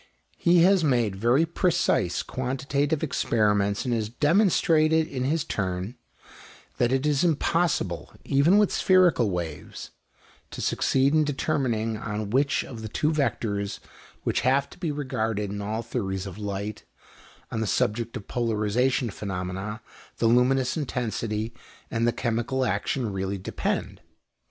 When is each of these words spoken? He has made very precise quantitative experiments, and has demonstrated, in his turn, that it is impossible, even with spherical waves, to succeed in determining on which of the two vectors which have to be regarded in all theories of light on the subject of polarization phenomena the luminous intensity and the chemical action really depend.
He 0.37 0.63
has 0.63 0.83
made 0.83 1.15
very 1.15 1.45
precise 1.45 2.23
quantitative 2.23 3.03
experiments, 3.03 3.85
and 3.85 3.93
has 3.93 4.09
demonstrated, 4.09 5.07
in 5.07 5.25
his 5.25 5.43
turn, 5.43 5.95
that 6.79 6.91
it 6.91 7.05
is 7.05 7.23
impossible, 7.23 8.11
even 8.25 8.57
with 8.57 8.73
spherical 8.73 9.29
waves, 9.29 9.91
to 10.49 10.59
succeed 10.59 11.13
in 11.13 11.23
determining 11.23 11.97
on 11.97 12.31
which 12.31 12.63
of 12.63 12.81
the 12.81 12.89
two 12.89 13.11
vectors 13.11 13.77
which 14.23 14.41
have 14.41 14.71
to 14.71 14.79
be 14.79 14.91
regarded 14.91 15.51
in 15.51 15.61
all 15.61 15.83
theories 15.83 16.25
of 16.25 16.39
light 16.39 16.83
on 17.51 17.61
the 17.61 17.67
subject 17.67 18.17
of 18.17 18.27
polarization 18.27 19.11
phenomena 19.11 19.81
the 20.17 20.25
luminous 20.25 20.75
intensity 20.75 21.53
and 21.91 22.07
the 22.07 22.11
chemical 22.11 22.65
action 22.65 23.13
really 23.13 23.37
depend. 23.37 24.01